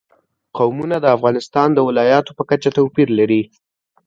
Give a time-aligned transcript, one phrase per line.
[0.57, 3.41] قومونه د افغانستان د ولایاتو په کچه توپیر لري.